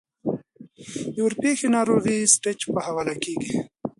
[1.13, 3.53] د ورپېښې ناروغۍ د سټېج پۀ حواله کيږي-